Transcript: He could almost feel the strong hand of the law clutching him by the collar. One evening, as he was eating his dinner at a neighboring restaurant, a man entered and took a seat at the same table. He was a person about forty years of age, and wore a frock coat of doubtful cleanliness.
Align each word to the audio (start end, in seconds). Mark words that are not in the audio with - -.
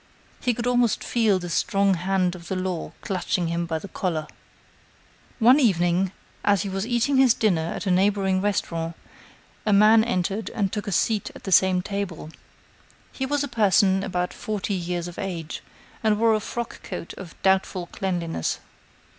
He 0.39 0.55
could 0.55 0.65
almost 0.65 1.03
feel 1.03 1.37
the 1.37 1.47
strong 1.47 1.93
hand 1.93 2.33
of 2.33 2.47
the 2.47 2.55
law 2.55 2.91
clutching 3.01 3.49
him 3.49 3.67
by 3.67 3.77
the 3.77 3.87
collar. 3.87 4.25
One 5.37 5.59
evening, 5.59 6.11
as 6.43 6.63
he 6.63 6.69
was 6.69 6.87
eating 6.87 7.17
his 7.17 7.35
dinner 7.35 7.71
at 7.75 7.85
a 7.85 7.91
neighboring 7.91 8.41
restaurant, 8.41 8.95
a 9.63 9.71
man 9.71 10.03
entered 10.03 10.49
and 10.55 10.71
took 10.73 10.87
a 10.87 10.91
seat 10.91 11.29
at 11.35 11.43
the 11.43 11.51
same 11.51 11.83
table. 11.83 12.31
He 13.11 13.27
was 13.27 13.43
a 13.43 13.47
person 13.47 14.01
about 14.03 14.33
forty 14.33 14.73
years 14.73 15.07
of 15.07 15.19
age, 15.19 15.61
and 16.01 16.17
wore 16.19 16.33
a 16.33 16.39
frock 16.39 16.81
coat 16.81 17.13
of 17.13 17.39
doubtful 17.43 17.85
cleanliness. 17.91 18.57